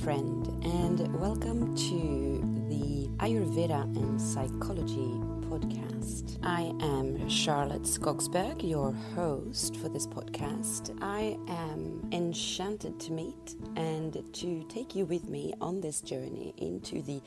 friend, 0.00 0.46
and 0.64 1.14
welcome 1.20 1.76
to 1.76 2.40
the 2.68 3.08
Ayurveda 3.24 3.82
and 3.96 4.20
Psychology 4.20 5.20
podcast. 5.48 6.38
I 6.42 6.72
am 6.80 7.28
Charlotte 7.28 7.82
Skogsberg, 7.82 8.68
your 8.68 8.92
host 9.14 9.76
for 9.76 9.88
this 9.88 10.06
podcast. 10.06 10.96
I 11.02 11.36
am 11.48 12.08
enchanted 12.10 12.98
to 13.00 13.12
meet 13.12 13.54
and 13.76 14.22
to 14.34 14.64
take 14.68 14.96
you 14.96 15.04
with 15.04 15.28
me 15.28 15.52
on 15.60 15.80
this 15.80 16.00
journey 16.00 16.54
into 16.56 17.02
the 17.02 17.20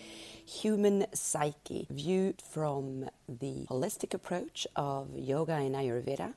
human 0.45 1.05
psyche, 1.13 1.87
viewed 1.89 2.41
from 2.41 3.09
the 3.29 3.65
holistic 3.69 4.13
approach 4.13 4.67
of 4.75 5.09
yoga 5.15 5.53
and 5.53 5.75
Ayurveda 5.75 6.33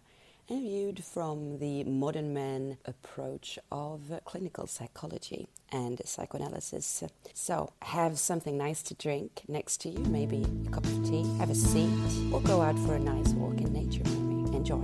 and 0.50 0.62
viewed 0.62 1.04
from 1.04 1.58
the 1.58 1.84
modern 1.84 2.32
man 2.32 2.78
approach 2.86 3.58
of 3.70 4.00
clinical 4.24 4.66
psychology 4.66 5.48
and 5.70 6.00
psychoanalysis. 6.04 7.04
So, 7.34 7.72
have 7.82 8.18
something 8.18 8.56
nice 8.56 8.82
to 8.84 8.94
drink 8.94 9.42
next 9.46 9.82
to 9.82 9.90
you, 9.90 9.98
maybe 10.04 10.46
a 10.66 10.70
cup 10.70 10.84
of 10.84 11.04
tea, 11.06 11.24
have 11.38 11.50
a 11.50 11.54
seat, 11.54 11.90
or 12.32 12.40
go 12.40 12.62
out 12.62 12.78
for 12.78 12.94
a 12.94 12.98
nice 12.98 13.28
walk 13.34 13.60
in 13.60 13.72
nature 13.72 14.04
me. 14.04 14.56
Enjoy. 14.56 14.82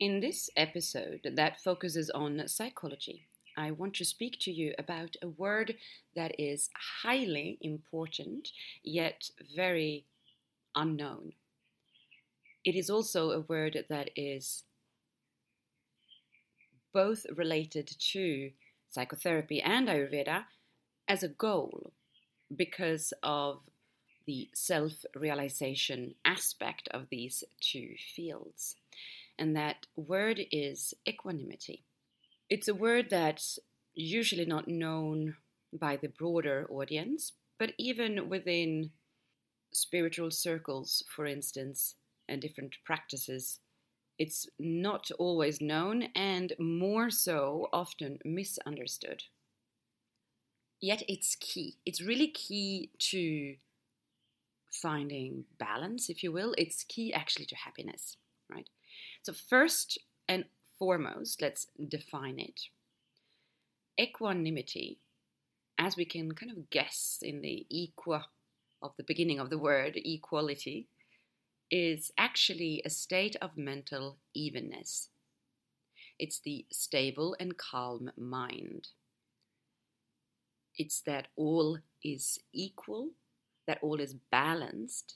In 0.00 0.20
this 0.20 0.50
episode 0.56 1.20
that 1.36 1.60
focuses 1.62 2.10
on 2.10 2.46
psychology, 2.48 3.28
I 3.56 3.70
want 3.70 3.94
to 3.94 4.04
speak 4.04 4.38
to 4.40 4.52
you 4.52 4.74
about 4.78 5.16
a 5.22 5.28
word 5.28 5.76
that 6.16 6.38
is 6.38 6.70
highly 7.02 7.58
important 7.60 8.50
yet 8.82 9.30
very 9.54 10.04
unknown. 10.74 11.32
It 12.64 12.74
is 12.74 12.90
also 12.90 13.30
a 13.30 13.40
word 13.40 13.84
that 13.88 14.10
is 14.16 14.64
both 16.92 17.26
related 17.34 17.88
to 18.12 18.50
psychotherapy 18.90 19.60
and 19.60 19.88
Ayurveda 19.88 20.44
as 21.08 21.22
a 21.22 21.28
goal 21.28 21.92
because 22.54 23.12
of 23.22 23.62
the 24.26 24.48
self 24.54 25.04
realization 25.14 26.14
aspect 26.24 26.88
of 26.92 27.08
these 27.10 27.44
two 27.60 27.94
fields. 28.14 28.76
And 29.38 29.56
that 29.56 29.86
word 29.96 30.40
is 30.52 30.94
equanimity. 31.06 31.84
It's 32.50 32.68
a 32.68 32.74
word 32.74 33.08
that's 33.10 33.58
usually 33.94 34.44
not 34.44 34.68
known 34.68 35.36
by 35.72 35.96
the 35.96 36.08
broader 36.08 36.66
audience, 36.70 37.32
but 37.58 37.72
even 37.78 38.28
within 38.28 38.90
spiritual 39.72 40.30
circles, 40.30 41.02
for 41.14 41.26
instance, 41.26 41.94
and 42.28 42.40
different 42.40 42.76
practices, 42.84 43.60
it's 44.18 44.46
not 44.58 45.10
always 45.18 45.60
known 45.60 46.04
and 46.14 46.52
more 46.58 47.10
so 47.10 47.68
often 47.72 48.18
misunderstood. 48.24 49.24
Yet 50.80 51.02
it's 51.08 51.36
key. 51.36 51.78
It's 51.84 52.00
really 52.00 52.28
key 52.28 52.90
to 53.10 53.56
finding 54.70 55.44
balance, 55.58 56.08
if 56.10 56.22
you 56.22 56.30
will. 56.30 56.54
It's 56.58 56.84
key 56.84 57.12
actually 57.12 57.46
to 57.46 57.56
happiness, 57.56 58.16
right? 58.50 58.68
So, 59.22 59.32
first 59.32 59.98
and 60.28 60.44
foremost, 60.84 61.40
let's 61.40 61.66
define 61.88 62.38
it. 62.38 62.60
Equanimity, 63.98 64.98
as 65.78 65.96
we 65.96 66.04
can 66.04 66.32
kind 66.32 66.52
of 66.52 66.68
guess 66.68 67.20
in 67.22 67.40
the 67.40 67.66
equa 67.72 68.24
of 68.82 68.92
the 68.98 69.02
beginning 69.02 69.40
of 69.40 69.48
the 69.48 69.58
word, 69.58 69.96
equality, 69.96 70.88
is 71.70 72.12
actually 72.18 72.82
a 72.84 72.90
state 72.90 73.34
of 73.40 73.56
mental 73.56 74.18
evenness. 74.34 75.08
It's 76.18 76.38
the 76.38 76.66
stable 76.70 77.34
and 77.40 77.56
calm 77.56 78.10
mind. 78.18 78.88
It's 80.76 81.00
that 81.06 81.28
all 81.34 81.78
is 82.04 82.38
equal, 82.52 83.12
that 83.66 83.78
all 83.80 84.00
is 84.00 84.16
balanced, 84.30 85.14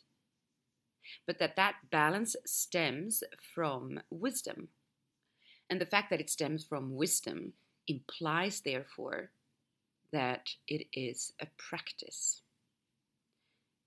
but 1.26 1.38
that 1.40 1.56
that 1.56 1.74
balance 1.90 2.36
stems 2.46 3.22
from 3.54 4.00
wisdom, 4.10 4.68
and 5.70 5.80
the 5.80 5.86
fact 5.86 6.10
that 6.10 6.20
it 6.20 6.30
stems 6.30 6.64
from 6.64 6.96
wisdom 6.96 7.52
implies, 7.86 8.60
therefore, 8.60 9.30
that 10.12 10.50
it 10.66 10.86
is 10.92 11.32
a 11.40 11.46
practice, 11.56 12.42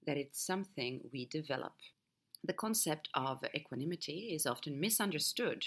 that 0.05 0.17
it's 0.17 0.45
something 0.45 1.01
we 1.11 1.25
develop. 1.25 1.73
The 2.43 2.53
concept 2.53 3.09
of 3.13 3.43
equanimity 3.55 4.31
is 4.33 4.45
often 4.45 4.79
misunderstood 4.79 5.65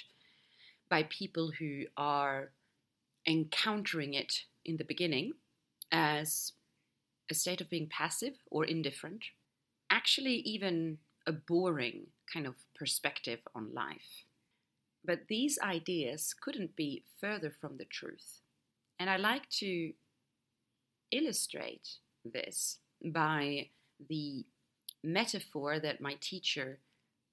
by 0.88 1.04
people 1.04 1.52
who 1.58 1.84
are 1.96 2.50
encountering 3.26 4.14
it 4.14 4.42
in 4.64 4.76
the 4.76 4.84
beginning 4.84 5.32
as 5.90 6.52
a 7.30 7.34
state 7.34 7.60
of 7.60 7.70
being 7.70 7.88
passive 7.88 8.34
or 8.50 8.64
indifferent, 8.64 9.24
actually, 9.90 10.34
even 10.36 10.98
a 11.26 11.32
boring 11.32 12.08
kind 12.32 12.46
of 12.46 12.54
perspective 12.74 13.40
on 13.54 13.72
life. 13.72 14.24
But 15.04 15.28
these 15.28 15.58
ideas 15.62 16.34
couldn't 16.40 16.76
be 16.76 17.04
further 17.20 17.50
from 17.50 17.76
the 17.76 17.84
truth. 17.84 18.40
And 18.98 19.10
I 19.10 19.16
like 19.16 19.48
to 19.60 19.92
illustrate 21.10 21.88
this 22.24 22.78
by 23.04 23.68
the 24.08 24.44
metaphor 25.02 25.78
that 25.78 26.00
my 26.00 26.16
teacher, 26.20 26.78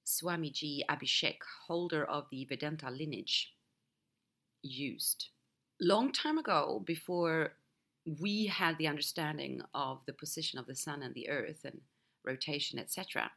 Swamiji 0.04 0.80
Abhishek, 0.90 1.38
holder 1.66 2.04
of 2.04 2.26
the 2.30 2.44
Vedanta 2.44 2.90
lineage, 2.90 3.54
used. 4.62 5.28
Long 5.80 6.12
time 6.12 6.38
ago, 6.38 6.82
before 6.84 7.54
we 8.20 8.46
had 8.46 8.76
the 8.78 8.86
understanding 8.86 9.62
of 9.74 10.00
the 10.06 10.12
position 10.12 10.58
of 10.58 10.66
the 10.66 10.74
sun 10.74 11.02
and 11.02 11.14
the 11.14 11.28
earth 11.28 11.64
and 11.64 11.80
rotation, 12.24 12.78
etc., 12.78 13.30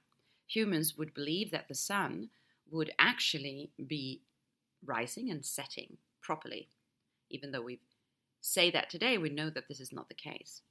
humans 0.48 0.98
would 0.98 1.14
believe 1.14 1.52
that 1.52 1.68
the 1.68 1.76
sun 1.76 2.30
would 2.72 2.92
actually 3.00 3.72
be 3.88 4.22
rising 4.86 5.30
and 5.30 5.46
setting 5.46 5.98
properly. 6.22 6.70
Even 7.30 7.52
though 7.52 7.62
we 7.62 7.80
say 8.42 8.70
that 8.72 8.90
today, 8.90 9.18
we 9.18 9.30
know 9.30 9.50
that 9.50 9.68
this 9.68 9.80
is 9.80 9.92
not 9.92 10.08
the 10.08 10.16
case. 10.16 10.62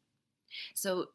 So 0.74 1.06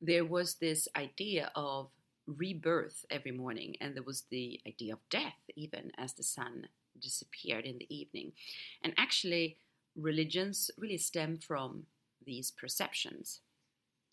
there 0.00 0.24
was 0.24 0.54
this 0.54 0.88
idea 0.96 1.50
of 1.54 1.88
rebirth 2.26 3.04
every 3.10 3.32
morning, 3.32 3.76
and 3.80 3.94
there 3.94 4.02
was 4.02 4.24
the 4.30 4.60
idea 4.66 4.94
of 4.94 5.08
death 5.10 5.38
even 5.56 5.90
as 5.96 6.12
the 6.12 6.22
sun 6.22 6.68
disappeared 7.00 7.64
in 7.64 7.78
the 7.78 7.94
evening. 7.94 8.32
And 8.82 8.92
actually, 8.96 9.56
religions 9.96 10.70
really 10.78 10.98
stem 10.98 11.38
from 11.38 11.84
these 12.24 12.50
perceptions. 12.50 13.40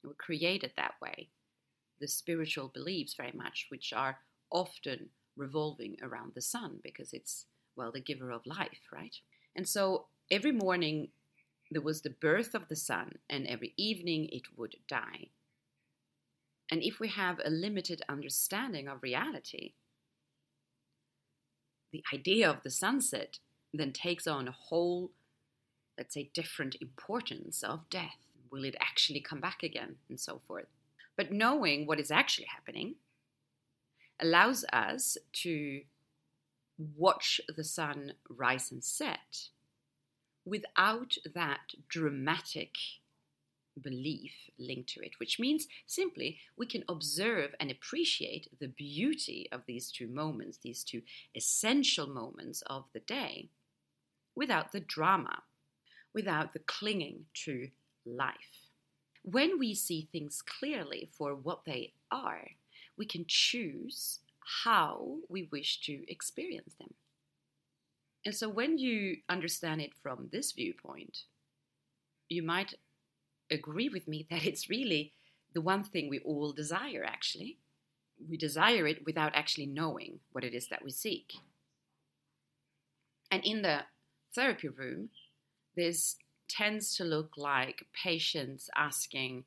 They 0.01 0.07
were 0.07 0.15
created 0.15 0.71
that 0.77 0.93
way 1.01 1.29
the 1.99 2.07
spiritual 2.07 2.69
beliefs 2.69 3.13
very 3.13 3.33
much, 3.33 3.67
which 3.69 3.93
are 3.93 4.19
often 4.51 5.09
revolving 5.39 5.95
around 6.03 6.33
the 6.35 6.41
sun 6.41 6.79
because 6.83 7.13
it's, 7.13 7.45
well, 7.75 7.91
the 7.91 8.01
giver 8.01 8.29
of 8.29 8.45
life, 8.45 8.81
right? 8.91 9.15
And 9.55 9.67
so 9.67 10.05
every 10.29 10.51
morning 10.51 11.09
there 11.71 11.81
was 11.81 12.01
the 12.01 12.09
birth 12.09 12.55
of 12.55 12.67
the 12.67 12.75
sun, 12.75 13.19
and 13.29 13.45
every 13.45 13.73
evening 13.77 14.27
it 14.31 14.57
would 14.57 14.75
die. 14.87 15.27
And 16.71 16.81
if 16.83 16.99
we 16.99 17.07
have 17.09 17.39
a 17.43 17.49
limited 17.49 18.01
understanding 18.09 18.87
of 18.87 19.03
reality, 19.03 19.73
the 21.91 22.03
idea 22.13 22.49
of 22.49 22.63
the 22.63 22.71
sunset 22.71 23.39
then 23.73 23.91
takes 23.91 24.27
on 24.27 24.47
a 24.47 24.51
whole, 24.51 25.11
let's 25.97 26.15
say, 26.15 26.31
different 26.33 26.75
importance 26.81 27.63
of 27.63 27.89
death. 27.89 28.17
Will 28.51 28.65
it 28.65 28.75
actually 28.79 29.19
come 29.19 29.39
back 29.39 29.61
again? 29.61 29.95
And 30.09 30.19
so 30.19 30.41
forth. 30.47 30.67
But 31.15 31.31
knowing 31.31 31.85
what 31.85 31.99
is 31.99 32.09
actually 32.09 32.47
happening 32.47 32.95
allows 34.21 34.65
us 34.71 35.17
to 35.33 35.81
watch 36.97 37.41
the 37.55 37.63
sun 37.63 38.13
rise 38.29 38.71
and 38.71 38.83
set 38.83 39.49
without 40.45 41.15
that 41.33 41.75
dramatic 41.87 42.75
belief 43.81 44.49
linked 44.57 44.89
to 44.89 45.01
it, 45.01 45.11
which 45.19 45.39
means 45.39 45.67
simply 45.85 46.39
we 46.57 46.65
can 46.65 46.83
observe 46.89 47.55
and 47.59 47.71
appreciate 47.71 48.47
the 48.59 48.67
beauty 48.67 49.47
of 49.51 49.61
these 49.67 49.91
two 49.91 50.07
moments, 50.07 50.57
these 50.57 50.83
two 50.83 51.01
essential 51.35 52.07
moments 52.07 52.61
of 52.67 52.85
the 52.93 52.99
day, 52.99 53.49
without 54.35 54.71
the 54.71 54.79
drama, 54.79 55.43
without 56.13 56.53
the 56.53 56.59
clinging 56.59 57.25
to 57.33 57.69
life. 58.05 58.67
When 59.23 59.59
we 59.59 59.75
see 59.75 60.07
things 60.11 60.41
clearly 60.41 61.09
for 61.17 61.35
what 61.35 61.65
they 61.65 61.93
are, 62.11 62.51
we 62.99 63.05
can 63.05 63.23
choose 63.27 64.19
how 64.63 65.15
we 65.29 65.47
wish 65.51 65.79
to 65.81 66.03
experience 66.11 66.75
them. 66.77 66.93
And 68.25 68.35
so 68.35 68.49
when 68.49 68.77
you 68.77 69.17
understand 69.29 69.79
it 69.81 69.91
from 70.03 70.27
this 70.31 70.51
viewpoint, 70.51 71.19
you 72.27 72.43
might 72.43 72.75
agree 73.49 73.87
with 73.89 74.07
me 74.07 74.27
that 74.29 74.45
it's 74.45 74.69
really 74.69 75.13
the 75.53 75.61
one 75.61 75.83
thing 75.83 76.09
we 76.09 76.19
all 76.19 76.51
desire, 76.51 77.03
actually. 77.07 77.57
We 78.29 78.37
desire 78.37 78.85
it 78.85 79.05
without 79.05 79.33
actually 79.33 79.65
knowing 79.65 80.19
what 80.33 80.43
it 80.43 80.53
is 80.53 80.67
that 80.67 80.83
we 80.83 80.91
seek. 80.91 81.33
And 83.31 83.43
in 83.45 83.61
the 83.61 83.83
therapy 84.35 84.67
room, 84.67 85.09
this 85.77 86.17
tends 86.49 86.95
to 86.97 87.05
look 87.05 87.35
like 87.37 87.85
patients 87.93 88.69
asking 88.75 89.45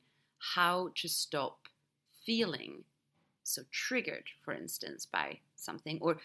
how 0.55 0.89
to 0.95 1.07
stop 1.07 1.67
feeling 2.25 2.85
so 3.43 3.63
triggered, 3.71 4.25
for 4.43 4.53
instance, 4.53 5.05
by 5.05 5.39
something, 5.55 5.99
or 6.01 6.17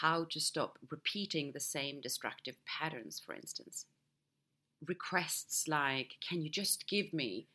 how 0.00 0.24
to 0.24 0.40
stop 0.40 0.78
repeating 0.90 1.52
the 1.52 1.60
same 1.60 2.00
destructive 2.00 2.56
patterns, 2.64 3.20
for 3.24 3.34
instance. 3.34 3.86
Requests 4.86 5.66
like, 5.68 6.16
can 6.26 6.42
you 6.42 6.48
just 6.48 6.88
give 6.88 7.12
me, 7.12 7.46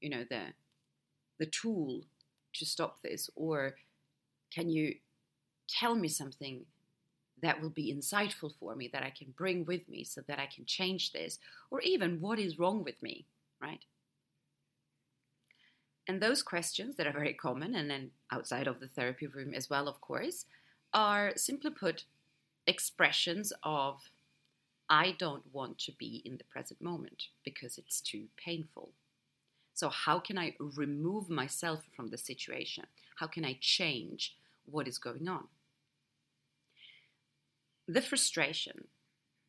you 0.00 0.10
know, 0.10 0.24
the 0.28 0.54
the 1.38 1.46
tool 1.46 2.02
to 2.52 2.64
stop 2.64 3.02
this, 3.02 3.28
or 3.34 3.74
can 4.52 4.70
you 4.70 4.94
tell 5.68 5.96
me 5.96 6.08
something 6.08 6.64
that 7.42 7.60
will 7.60 7.70
be 7.70 7.92
insightful 7.92 8.52
for 8.58 8.76
me 8.76 8.88
that 8.92 9.02
I 9.02 9.10
can 9.10 9.34
bring 9.36 9.64
with 9.64 9.88
me 9.88 10.04
so 10.04 10.20
that 10.28 10.38
I 10.38 10.46
can 10.46 10.64
change 10.64 11.12
this, 11.12 11.38
or 11.70 11.80
even 11.80 12.20
what 12.20 12.38
is 12.38 12.58
wrong 12.58 12.84
with 12.84 13.02
me, 13.02 13.26
right? 13.60 13.80
And 16.06 16.20
those 16.20 16.42
questions 16.42 16.96
that 16.96 17.06
are 17.06 17.12
very 17.12 17.32
common, 17.32 17.74
and 17.74 17.90
then 17.90 18.10
outside 18.30 18.66
of 18.66 18.80
the 18.80 18.88
therapy 18.88 19.26
room 19.26 19.54
as 19.54 19.70
well, 19.70 19.88
of 19.88 20.00
course, 20.00 20.44
are 20.92 21.32
simply 21.36 21.70
put 21.70 22.04
expressions 22.66 23.52
of 23.62 24.10
I 24.88 25.14
don't 25.18 25.44
want 25.52 25.78
to 25.80 25.92
be 25.92 26.20
in 26.24 26.36
the 26.36 26.44
present 26.44 26.80
moment 26.82 27.28
because 27.42 27.78
it's 27.78 28.00
too 28.02 28.26
painful. 28.36 28.90
So, 29.72 29.88
how 29.88 30.18
can 30.18 30.38
I 30.38 30.54
remove 30.58 31.30
myself 31.30 31.80
from 31.96 32.08
the 32.08 32.18
situation? 32.18 32.84
How 33.18 33.26
can 33.26 33.44
I 33.44 33.58
change 33.60 34.36
what 34.66 34.86
is 34.86 34.98
going 34.98 35.26
on? 35.26 35.48
The 37.88 38.02
frustration, 38.02 38.88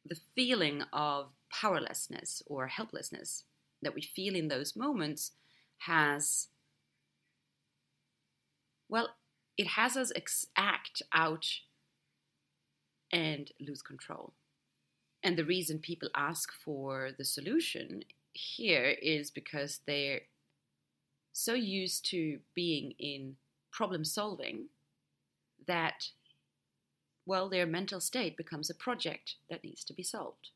the 0.06 0.20
feeling 0.36 0.84
of 0.94 1.34
powerlessness 1.52 2.42
or 2.48 2.68
helplessness 2.68 3.44
that 3.82 3.94
we 3.94 4.02
feel 4.02 4.36
in 4.36 4.48
those 4.48 4.76
moments 4.76 5.32
has, 5.80 6.48
well, 8.90 9.10
it 9.58 9.68
has 9.68 9.96
us 9.96 10.12
ex- 10.16 10.48
act 10.58 11.02
out 11.14 11.46
and 13.12 13.52
lose 13.60 13.82
control. 13.82 14.34
And 15.24 15.38
the 15.38 15.46
reason 15.46 15.80
people 15.80 16.10
ask 16.16 16.52
for 16.52 17.10
the 17.18 17.26
solution 17.26 18.04
here 18.34 18.96
is 19.02 19.32
because 19.32 19.80
they're 19.88 20.22
so 21.32 21.54
used 21.54 22.06
to 22.12 22.40
being 22.54 22.94
in 23.00 23.36
problem 23.72 24.06
solving 24.06 24.66
that, 25.68 26.10
well, 27.26 27.50
their 27.50 27.66
mental 27.66 28.00
state 28.00 28.38
becomes 28.38 28.70
a 28.70 28.76
project 28.76 29.36
that 29.50 29.64
needs 29.64 29.84
to 29.86 29.94
be 29.94 30.04
solved. 30.04 30.50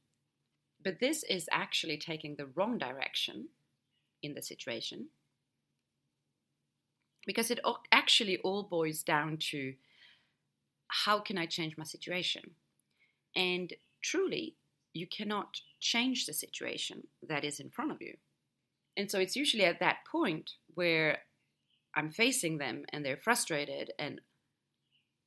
But 0.83 1.00
this 1.00 1.24
is 1.24 1.50
actually 1.51 1.98
taking 1.98 2.36
the 2.36 2.45
wrong 2.45 2.77
direction 2.77 3.50
in 4.21 4.33
the 4.33 4.42
situation 4.42 5.07
because 7.25 7.51
it 7.51 7.60
actually 7.92 8.38
all 8.39 8.63
boils 8.63 9.04
down 9.04 9.38
to 9.38 9.74
how 10.88 11.19
can 11.19 11.38
I 11.38 11.45
change 11.45 11.77
my 11.77 11.83
situation? 11.83 12.51
And 13.36 13.74
truly, 14.01 14.56
you 14.94 15.07
cannot 15.07 15.62
change 15.80 16.25
the 16.25 16.33
situation 16.33 17.04
that 17.27 17.44
is 17.44 17.60
in 17.60 17.69
front 17.69 17.92
of 17.92 18.01
you. 18.01 18.16
And 18.98 19.10
so 19.10 19.19
it's 19.19 19.36
usually 19.36 19.66
at 19.66 19.80
that 19.80 19.98
point 20.12 20.51
where 20.74 21.19
I'm 21.95 22.10
facing 22.10 22.57
them 22.57 22.86
and 22.92 23.06
they're 23.06 23.18
frustrated 23.18 23.92
and 24.00 24.21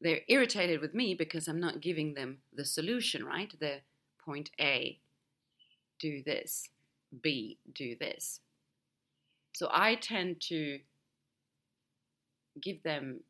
they're 0.01 0.23
irritated 0.29 0.81
with 0.81 0.95
me 0.95 1.15
because 1.15 1.47
I'm 1.47 1.61
not 1.61 1.81
giving 1.81 2.15
them 2.15 2.39
the 2.53 2.65
solution, 2.65 3.25
right? 3.25 3.53
The 3.61 3.81
point 4.25 4.51
A, 4.61 4.99
do 6.01 6.23
this, 6.25 6.69
B, 7.23 7.59
do 7.73 7.95
this. 7.99 8.41
So 9.53 9.69
I 9.71 9.95
tend 9.95 10.41
to 10.49 10.81
give 12.61 12.83
them 12.83 13.21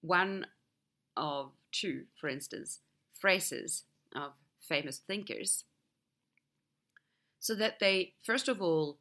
one 0.00 0.46
of 1.16 1.52
two, 1.72 2.04
for 2.20 2.28
instance, 2.28 2.80
phrases 3.12 3.84
of 4.14 4.32
famous 4.60 4.98
thinkers 4.98 5.64
so 7.40 7.54
that 7.54 7.78
they, 7.78 8.14
first 8.22 8.48
of 8.48 8.60
all, 8.60 8.98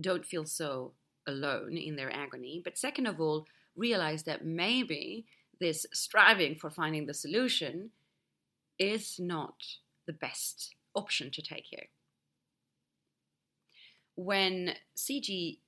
don't 0.00 0.26
feel 0.26 0.44
so 0.44 0.92
alone 1.26 1.76
in 1.76 1.96
their 1.96 2.14
agony, 2.14 2.60
but 2.62 2.78
second 2.78 3.06
of 3.06 3.20
all, 3.20 3.46
realize 3.76 4.24
that 4.24 4.44
maybe 4.44 5.26
this 5.60 5.86
striving 5.92 6.54
for 6.54 6.70
finding 6.70 7.06
the 7.06 7.14
solution 7.14 7.90
is 8.78 9.18
not 9.18 9.54
the 10.06 10.12
best 10.12 10.74
option 10.94 11.30
to 11.30 11.42
take 11.42 11.66
here. 11.70 11.86
When 14.14 14.74
C.G. 14.94 15.60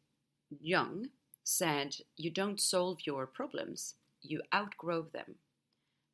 Jung 0.61 1.07
said, 1.43 1.97
You 2.17 2.31
don't 2.31 2.61
solve 2.61 2.99
your 3.05 3.27
problems, 3.27 3.95
you 4.23 4.43
outgrow 4.55 5.03
them, 5.03 5.37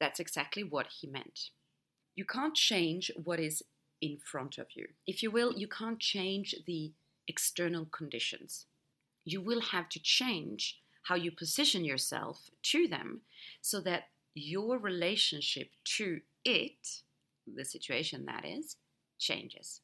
that's 0.00 0.20
exactly 0.20 0.62
what 0.62 0.86
he 1.00 1.06
meant. 1.06 1.50
You 2.14 2.24
can't 2.24 2.54
change 2.54 3.10
what 3.22 3.40
is 3.40 3.62
in 4.00 4.18
front 4.18 4.58
of 4.58 4.68
you. 4.74 4.88
If 5.06 5.22
you 5.22 5.30
will, 5.30 5.52
you 5.54 5.68
can't 5.68 5.98
change 5.98 6.54
the 6.66 6.92
external 7.26 7.86
conditions. 7.86 8.66
You 9.24 9.40
will 9.40 9.60
have 9.60 9.88
to 9.90 10.00
change 10.00 10.80
how 11.04 11.14
you 11.14 11.30
position 11.30 11.84
yourself 11.84 12.50
to 12.62 12.86
them 12.86 13.22
so 13.60 13.80
that 13.80 14.04
your 14.34 14.78
relationship 14.78 15.70
to 15.84 16.20
it, 16.44 17.02
the 17.46 17.64
situation 17.64 18.26
that 18.26 18.44
is, 18.44 18.76
changes. 19.18 19.80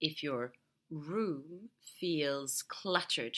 If 0.00 0.22
your 0.22 0.52
room 0.90 1.70
feels 1.98 2.62
cluttered 2.62 3.36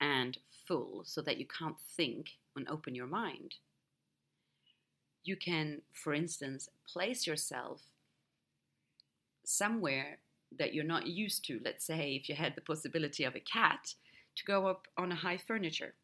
and 0.00 0.38
full 0.66 1.02
so 1.04 1.20
that 1.22 1.38
you 1.38 1.46
can't 1.46 1.76
think 1.96 2.30
and 2.56 2.68
open 2.68 2.94
your 2.94 3.06
mind, 3.06 3.56
you 5.22 5.36
can, 5.36 5.82
for 5.92 6.14
instance, 6.14 6.68
place 6.86 7.26
yourself 7.26 7.82
somewhere 9.44 10.18
that 10.58 10.74
you're 10.74 10.84
not 10.84 11.06
used 11.06 11.44
to. 11.46 11.60
Let's 11.64 11.84
say 11.84 12.18
if 12.20 12.28
you 12.28 12.34
had 12.34 12.54
the 12.54 12.60
possibility 12.60 13.24
of 13.24 13.34
a 13.34 13.40
cat 13.40 13.94
to 14.36 14.44
go 14.44 14.66
up 14.66 14.86
on 14.96 15.12
a 15.12 15.16
high 15.16 15.36
furniture. 15.36 15.94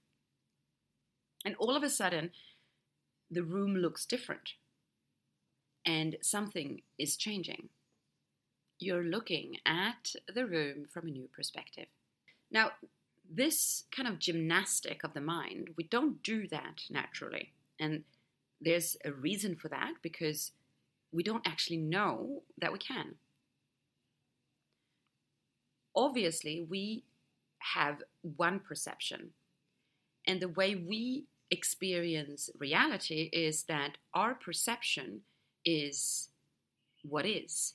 And 1.44 1.54
all 1.56 1.76
of 1.76 1.82
a 1.82 1.90
sudden, 1.90 2.30
the 3.30 3.42
room 3.42 3.76
looks 3.76 4.06
different 4.06 4.54
and 5.84 6.16
something 6.20 6.82
is 6.98 7.16
changing. 7.16 7.68
You're 8.78 9.04
looking 9.04 9.56
at 9.64 10.14
the 10.32 10.46
room 10.46 10.86
from 10.92 11.08
a 11.08 11.10
new 11.10 11.28
perspective. 11.34 11.86
Now, 12.50 12.72
this 13.28 13.84
kind 13.90 14.06
of 14.06 14.18
gymnastic 14.18 15.02
of 15.02 15.14
the 15.14 15.20
mind, 15.20 15.70
we 15.76 15.84
don't 15.84 16.22
do 16.22 16.46
that 16.48 16.82
naturally. 16.90 17.52
And 17.80 18.04
there's 18.60 18.96
a 19.04 19.12
reason 19.12 19.56
for 19.56 19.68
that 19.68 19.94
because 20.02 20.52
we 21.12 21.22
don't 21.22 21.46
actually 21.46 21.78
know 21.78 22.42
that 22.58 22.72
we 22.72 22.78
can. 22.78 23.14
Obviously, 25.94 26.62
we 26.68 27.04
have 27.74 28.02
one 28.20 28.60
perception, 28.60 29.30
and 30.26 30.40
the 30.40 30.48
way 30.48 30.74
we 30.74 31.24
experience 31.50 32.50
reality 32.58 33.30
is 33.32 33.62
that 33.64 33.96
our 34.12 34.34
perception 34.34 35.22
is 35.64 36.28
what 37.02 37.24
is. 37.24 37.74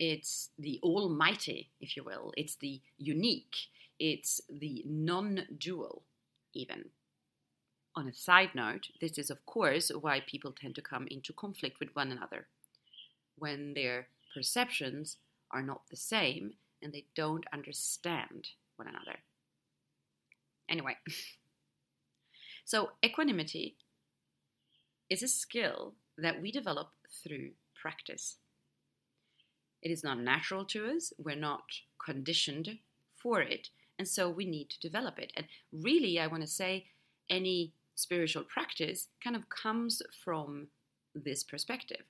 It's 0.00 0.48
the 0.58 0.80
almighty, 0.82 1.68
if 1.78 1.94
you 1.94 2.02
will. 2.02 2.32
It's 2.34 2.54
the 2.54 2.80
unique. 2.96 3.68
It's 3.98 4.40
the 4.48 4.82
non 4.86 5.42
dual, 5.58 6.04
even. 6.54 6.86
On 7.94 8.08
a 8.08 8.14
side 8.14 8.54
note, 8.54 8.88
this 9.02 9.18
is 9.18 9.28
of 9.28 9.44
course 9.44 9.90
why 9.90 10.20
people 10.20 10.52
tend 10.52 10.74
to 10.76 10.82
come 10.82 11.06
into 11.10 11.34
conflict 11.34 11.78
with 11.80 11.90
one 11.94 12.10
another 12.10 12.46
when 13.36 13.74
their 13.74 14.08
perceptions 14.32 15.18
are 15.50 15.62
not 15.62 15.82
the 15.90 15.96
same 15.96 16.54
and 16.82 16.94
they 16.94 17.04
don't 17.14 17.44
understand 17.52 18.48
one 18.76 18.88
another. 18.88 19.18
Anyway, 20.66 20.96
so 22.64 22.92
equanimity 23.04 23.76
is 25.10 25.22
a 25.22 25.28
skill 25.28 25.92
that 26.16 26.40
we 26.40 26.50
develop 26.50 26.92
through 27.22 27.50
practice. 27.74 28.36
It 29.82 29.90
is 29.90 30.04
not 30.04 30.18
natural 30.18 30.64
to 30.66 30.86
us, 30.90 31.12
we're 31.18 31.36
not 31.36 31.64
conditioned 32.04 32.78
for 33.16 33.40
it, 33.40 33.68
and 33.98 34.06
so 34.06 34.28
we 34.28 34.44
need 34.44 34.70
to 34.70 34.80
develop 34.80 35.18
it. 35.18 35.32
And 35.36 35.46
really, 35.72 36.18
I 36.18 36.26
want 36.26 36.42
to 36.42 36.48
say 36.48 36.86
any 37.28 37.72
spiritual 37.94 38.44
practice 38.44 39.08
kind 39.22 39.36
of 39.36 39.48
comes 39.48 40.02
from 40.24 40.68
this 41.14 41.42
perspective 41.42 42.04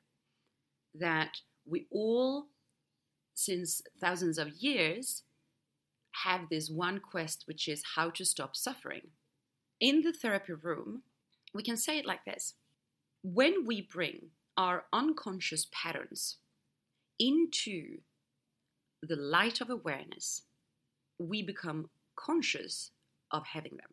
that 0.95 1.39
we 1.67 1.87
all, 1.91 2.47
since 3.35 3.83
thousands 4.01 4.39
of 4.39 4.51
years, 4.51 5.23
have 6.25 6.49
this 6.49 6.69
one 6.69 7.01
quest, 7.01 7.45
which 7.47 7.69
is 7.69 7.83
how 7.95 8.11
to 8.11 8.25
stop 8.25 8.57
suffering. 8.57 9.09
In 9.81 10.03
the 10.03 10.13
therapy 10.13 10.53
room, 10.53 11.03
we 11.55 11.63
can 11.63 11.77
say 11.77 11.99
it 11.99 12.07
like 12.07 12.25
this 12.25 12.55
When 13.23 13.67
we 13.67 13.81
bring 13.81 14.31
our 14.57 14.85
unconscious 14.93 15.67
patterns 15.73 16.37
into 17.21 17.99
the 19.03 19.17
light 19.17 19.61
of 19.61 19.71
awareness, 19.71 20.43
we 21.19 21.43
become 21.43 21.91
conscious 22.17 22.91
of 23.31 23.47
having 23.47 23.77
them. 23.77 23.91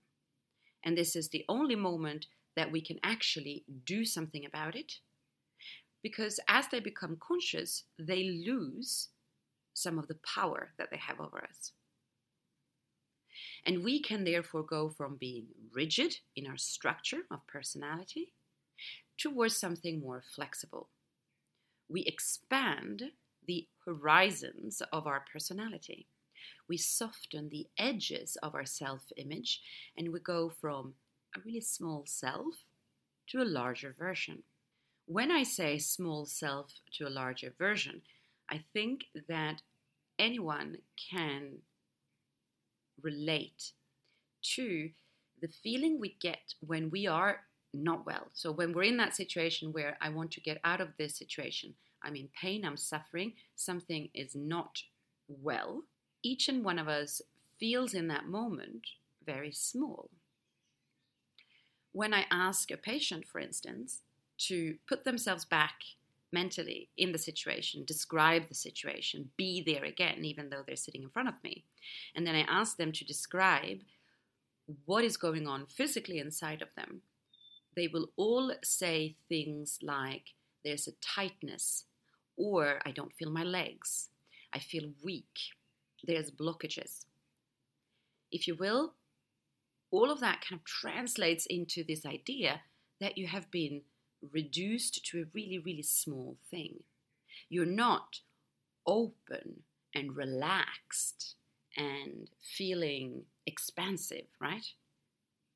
And 0.84 0.98
this 0.98 1.16
is 1.16 1.30
the 1.30 1.46
only 1.48 1.76
moment 1.76 2.26
that 2.56 2.72
we 2.72 2.82
can 2.82 3.00
actually 3.04 3.64
do 3.86 4.04
something 4.06 4.46
about 4.46 4.76
it. 4.76 4.94
Because 6.02 6.40
as 6.48 6.68
they 6.70 6.80
become 6.80 7.18
conscious, 7.20 7.84
they 8.00 8.24
lose 8.24 9.10
some 9.74 10.00
of 10.00 10.08
the 10.08 10.18
power 10.36 10.70
that 10.78 10.90
they 10.90 10.98
have 10.98 11.20
over 11.20 11.38
us. 11.38 11.74
And 13.66 13.84
we 13.84 14.02
can 14.02 14.24
therefore 14.24 14.64
go 14.64 14.90
from 14.90 15.18
being 15.18 15.48
rigid 15.74 16.18
in 16.36 16.48
our 16.48 16.58
structure 16.58 17.24
of 17.30 17.46
personality 17.48 18.34
towards 19.18 19.58
something 19.58 20.00
more 20.00 20.24
flexible. 20.36 20.90
We 21.90 22.02
expand 22.02 23.12
the 23.46 23.68
horizons 23.86 24.82
of 24.92 25.08
our 25.08 25.24
personality. 25.32 26.08
We 26.68 26.78
soften 26.78 27.50
the 27.50 27.68
edges 27.78 28.38
of 28.44 28.54
our 28.54 28.66
self 28.66 29.04
image 29.16 29.62
and 29.98 30.12
we 30.12 30.20
go 30.20 30.50
from 30.50 30.96
a 31.36 31.40
really 31.46 31.62
small 31.62 32.04
self 32.06 32.56
to 33.28 33.42
a 33.42 33.46
larger 33.46 33.96
version. 33.98 34.44
When 35.06 35.32
I 35.32 35.44
say 35.44 35.78
small 35.78 36.26
self 36.26 36.74
to 36.94 37.08
a 37.08 37.10
larger 37.10 37.54
version, 37.58 38.02
I 38.50 38.64
think 38.74 39.06
that 39.30 39.62
anyone 40.20 40.78
can 41.10 41.60
relate 43.02 43.72
to 44.56 44.90
the 45.42 45.48
feeling 45.48 46.00
we 46.00 46.18
get 46.20 46.54
when 46.60 46.90
we 46.90 47.08
are 47.08 47.42
not 47.84 48.06
well. 48.06 48.28
So, 48.34 48.52
when 48.52 48.74
we're 48.74 48.84
in 48.84 48.98
that 48.98 49.16
situation 49.16 49.72
where 49.72 49.98
I 50.02 50.10
want 50.10 50.32
to 50.32 50.42
get 50.42 50.60
out 50.64 50.82
of 50.82 50.90
this 50.98 51.18
situation, 51.18 51.74
I'm 52.04 52.16
in 52.16 52.30
pain, 52.40 52.66
I'm 52.66 52.78
suffering, 52.78 53.34
something 53.56 54.10
is 54.14 54.36
not 54.36 54.80
well, 55.28 55.84
each 56.24 56.48
and 56.48 56.64
one 56.64 56.80
of 56.80 56.88
us 56.88 57.22
feels 57.60 57.94
in 57.94 58.08
that 58.08 58.28
moment 58.28 58.88
very 59.26 59.52
small. 59.52 60.10
When 61.92 62.14
I 62.14 62.26
ask 62.32 62.72
a 62.72 62.78
patient, 62.78 63.26
for 63.28 63.40
instance, 63.40 64.02
to 64.40 64.76
put 64.88 65.04
themselves 65.04 65.46
back 65.46 65.74
mentally 66.32 66.90
in 66.98 67.12
the 67.12 67.18
situation, 67.18 67.84
describe 67.86 68.48
the 68.48 68.56
situation, 68.56 69.30
be 69.38 69.64
there 69.66 69.84
again, 69.84 70.24
even 70.24 70.50
though 70.50 70.64
they're 70.66 70.76
sitting 70.76 71.04
in 71.04 71.10
front 71.10 71.30
of 71.30 71.36
me. 71.44 71.64
And 72.16 72.28
then 72.28 72.36
I 72.36 72.42
ask 72.42 72.78
them 72.78 72.92
to 72.92 73.06
describe 73.06 73.80
what 74.86 75.04
is 75.04 75.18
going 75.18 75.48
on 75.48 75.66
physically 75.66 76.20
inside 76.20 76.62
of 76.62 76.68
them. 76.76 77.02
They 77.78 77.88
will 77.88 78.10
all 78.16 78.54
say 78.64 79.18
things 79.30 79.78
like, 79.84 80.34
There's 80.66 80.88
a 80.88 80.94
tightness, 81.00 81.86
or 82.36 82.80
I 82.84 82.90
don't 82.90 83.14
feel 83.14 83.30
my 83.30 83.44
legs, 83.44 84.10
I 84.52 84.58
feel 84.58 84.90
weak, 85.04 85.54
there's 86.04 86.32
blockages. 86.32 87.06
If 88.32 88.48
you 88.48 88.56
will, 88.56 88.94
all 89.92 90.10
of 90.10 90.20
that 90.22 90.42
kind 90.42 90.60
of 90.60 90.66
translates 90.66 91.46
into 91.46 91.84
this 91.84 92.04
idea 92.04 92.62
that 93.00 93.16
you 93.16 93.28
have 93.28 93.52
been 93.52 93.82
reduced 94.34 95.06
to 95.06 95.22
a 95.22 95.26
really, 95.36 95.60
really 95.60 95.84
small 95.84 96.36
thing. 96.50 96.84
You're 97.48 97.66
not 97.66 98.22
open 98.88 99.62
and 99.94 100.16
relaxed 100.16 101.36
and 101.78 102.32
feeling 102.42 103.26
expansive, 103.46 104.26
right? 104.42 104.66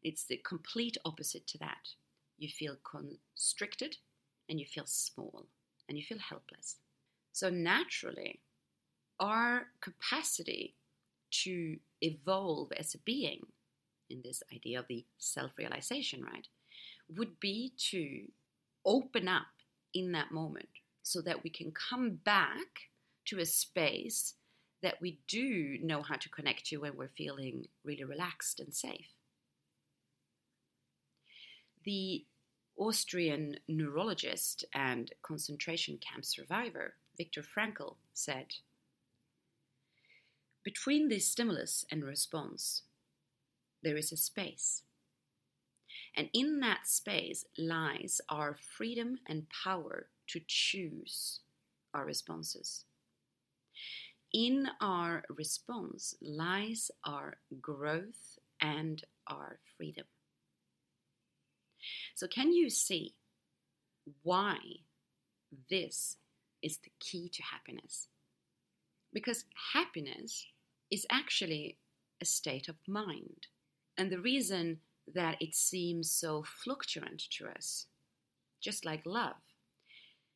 It's 0.03 0.23
the 0.23 0.37
complete 0.37 0.97
opposite 1.03 1.47
to 1.47 1.57
that. 1.57 1.95
You 2.41 2.49
feel 2.49 2.77
constricted 2.83 3.97
and 4.49 4.59
you 4.59 4.65
feel 4.65 4.87
small 4.87 5.45
and 5.87 5.95
you 5.95 6.03
feel 6.03 6.17
helpless. 6.17 6.77
So, 7.33 7.51
naturally, 7.51 8.41
our 9.19 9.67
capacity 9.79 10.75
to 11.43 11.77
evolve 12.01 12.71
as 12.75 12.95
a 12.95 12.97
being 13.05 13.41
in 14.09 14.23
this 14.23 14.41
idea 14.51 14.79
of 14.79 14.87
the 14.89 15.05
self 15.19 15.51
realization, 15.55 16.23
right, 16.23 16.47
would 17.15 17.39
be 17.39 17.73
to 17.91 18.23
open 18.85 19.27
up 19.27 19.45
in 19.93 20.11
that 20.13 20.31
moment 20.31 20.69
so 21.03 21.21
that 21.21 21.43
we 21.43 21.51
can 21.51 21.71
come 21.71 22.19
back 22.25 22.89
to 23.25 23.39
a 23.39 23.45
space 23.45 24.33
that 24.81 24.99
we 24.99 25.19
do 25.27 25.77
know 25.83 26.01
how 26.01 26.15
to 26.15 26.29
connect 26.29 26.65
to 26.65 26.77
when 26.77 26.97
we're 26.97 27.07
feeling 27.15 27.67
really 27.83 28.03
relaxed 28.03 28.59
and 28.59 28.73
safe. 28.73 29.13
The 31.85 32.25
Austrian 32.77 33.57
neurologist 33.67 34.65
and 34.73 35.11
concentration 35.21 35.97
camp 35.97 36.25
survivor 36.25 36.95
Viktor 37.17 37.43
Frankl 37.43 37.97
said 38.13 38.47
Between 40.63 41.09
this 41.09 41.27
stimulus 41.27 41.85
and 41.91 42.03
response, 42.03 42.83
there 43.83 43.97
is 43.97 44.11
a 44.11 44.17
space. 44.17 44.83
And 46.15 46.29
in 46.33 46.59
that 46.59 46.87
space 46.87 47.45
lies 47.57 48.21
our 48.29 48.55
freedom 48.55 49.19
and 49.27 49.47
power 49.63 50.07
to 50.27 50.41
choose 50.45 51.39
our 51.93 52.05
responses. 52.05 52.85
In 54.33 54.67
our 54.79 55.23
response 55.29 56.15
lies 56.21 56.89
our 57.05 57.37
growth 57.61 58.39
and 58.61 59.03
our 59.27 59.59
freedom. 59.77 60.05
So, 62.15 62.27
can 62.27 62.53
you 62.53 62.69
see 62.69 63.15
why 64.23 64.57
this 65.69 66.17
is 66.61 66.77
the 66.77 66.91
key 66.99 67.29
to 67.33 67.43
happiness? 67.43 68.07
Because 69.13 69.45
happiness 69.73 70.47
is 70.89 71.05
actually 71.09 71.77
a 72.21 72.25
state 72.25 72.69
of 72.69 72.75
mind. 72.87 73.47
And 73.97 74.11
the 74.11 74.19
reason 74.19 74.79
that 75.13 75.37
it 75.41 75.55
seems 75.55 76.11
so 76.11 76.43
fluctuant 76.43 77.23
to 77.37 77.47
us, 77.47 77.87
just 78.61 78.85
like 78.85 79.05
love, 79.05 79.35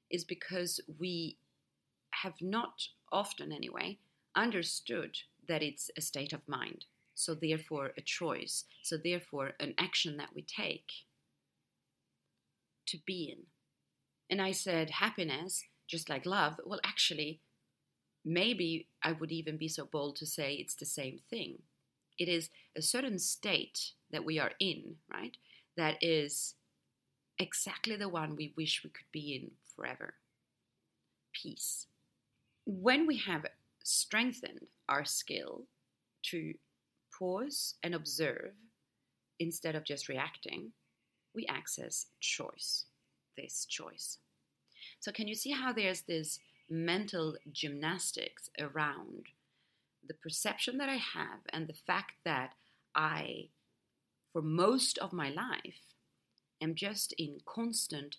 is 0.10 0.24
because 0.24 0.80
we 1.00 1.38
have 2.22 2.36
not 2.42 2.88
often, 3.12 3.52
anyway, 3.52 3.98
understood 4.36 5.18
that 5.48 5.64
it's 5.64 5.90
a 5.98 6.02
state 6.02 6.34
of 6.34 6.48
mind. 6.48 6.86
So, 7.14 7.34
therefore, 7.34 7.92
a 7.98 8.02
choice. 8.02 8.66
So, 8.82 8.98
therefore, 8.98 9.54
an 9.60 9.74
action 9.78 10.18
that 10.18 10.36
we 10.36 10.42
take 10.42 10.92
to 12.88 12.98
be 13.06 13.34
in. 13.36 13.46
And 14.30 14.42
I 14.42 14.51
said, 14.51 14.89
happiness, 14.89 15.63
just 15.88 16.10
like 16.10 16.25
love, 16.25 16.60
well, 16.65 16.80
actually, 16.84 17.42
maybe 18.24 18.88
I 19.04 19.12
would 19.12 19.32
even 19.32 19.58
be 19.58 19.68
so 19.68 19.86
bold 19.86 20.15
to 20.18 20.25
say 20.25 20.54
it's 20.54 20.75
the 20.75 20.86
same 20.86 21.20
thing. 21.30 21.60
It 22.18 22.27
is 22.27 22.50
a 22.75 22.82
certain 22.82 23.20
state 23.20 23.92
that 24.12 24.25
we 24.25 24.39
are 24.39 24.51
in, 24.60 24.96
right? 25.12 25.38
That 25.77 25.98
is 26.01 26.56
exactly 27.38 27.96
the 27.96 28.10
one 28.10 28.36
we 28.36 28.54
wish 28.58 28.82
we 28.84 28.89
could 28.89 29.12
be 29.12 29.36
in 29.36 29.51
forever 29.75 30.15
peace. 31.36 31.88
When 32.65 33.06
we 33.06 33.18
have 33.18 33.46
strengthened 33.84 34.68
our 34.89 35.06
skill 35.06 35.63
to 36.32 36.54
pause 37.18 37.75
and 37.84 37.94
observe 37.94 38.54
instead 39.39 39.75
of 39.75 39.84
just 39.84 40.10
reacting, 40.10 40.72
we 41.36 41.46
access 41.48 42.08
choice, 42.20 42.86
this 43.38 43.65
choice. 43.65 44.18
So, 45.00 45.12
can 45.12 45.27
you 45.27 45.36
see 45.36 45.51
how 45.51 45.74
there's 45.74 46.01
this 46.01 46.39
mental 46.70 47.38
gymnastics 47.51 48.50
around 48.60 49.25
the 50.08 50.13
perception 50.13 50.77
that 50.77 50.89
I 50.89 50.96
have 50.96 51.42
and 51.50 51.68
the 51.68 51.74
fact 51.74 52.13
that 52.24 52.54
I, 52.96 53.50
for 54.32 54.42
most 54.42 54.98
of 54.98 55.13
my 55.13 55.30
life, 55.30 55.94
am 56.62 56.75
just 56.75 57.13
in 57.13 57.39
constant 57.46 58.18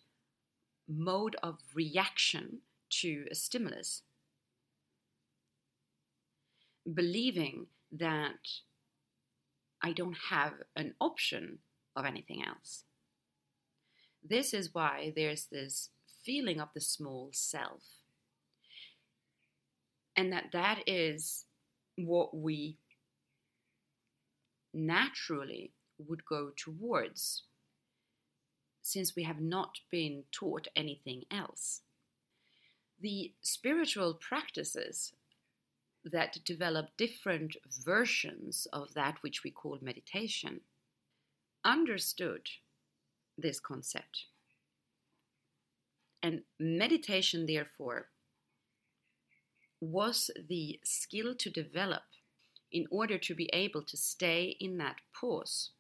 mode 0.89 1.37
of 1.43 1.59
reaction 1.75 2.59
to 2.89 3.27
a 3.31 3.35
stimulus, 3.35 4.03
believing 6.93 7.67
that 7.91 8.61
I 9.83 9.93
don't 9.93 10.17
have 10.31 10.55
an 10.75 10.95
option 11.01 11.59
of 11.95 12.05
anything 12.05 12.45
else. 12.45 12.85
This 14.29 14.53
is 14.53 14.75
why 14.75 15.13
there's 15.15 15.47
this 15.47 15.91
feeling 16.25 16.61
of 16.61 16.69
the 16.75 16.81
small 16.81 17.31
self. 17.33 17.83
And 20.17 20.33
that 20.33 20.51
that 20.53 20.81
is 20.87 21.45
what 21.97 22.37
we 22.37 22.79
naturally 24.75 25.73
would 25.99 26.25
go 26.25 26.51
towards 26.57 27.45
since 28.83 29.15
we 29.15 29.23
have 29.25 29.41
not 29.41 29.79
been 29.91 30.25
taught 30.33 30.69
anything 30.75 31.25
else. 31.31 31.83
The 33.01 33.33
spiritual 33.43 34.15
practices 34.15 35.13
that 36.05 36.45
develop 36.45 36.97
different 36.97 37.57
versions 37.85 38.67
of 38.73 38.95
that 38.95 39.17
which 39.23 39.43
we 39.45 39.51
call 39.51 39.79
meditation 39.83 40.61
understood 41.65 42.49
this 43.39 43.61
concept. 43.61 44.27
And 46.23 46.43
meditation, 46.59 47.47
therefore, 47.47 48.09
was 49.81 50.31
the 50.49 50.81
skill 50.83 51.35
to 51.37 51.51
develop 51.51 52.03
in 52.73 52.87
order 52.91 53.19
to 53.19 53.35
be 53.35 53.49
able 53.53 53.83
to 53.83 53.97
stay 53.97 54.57
in 54.59 54.79
that 54.79 54.97
pause 55.19 55.71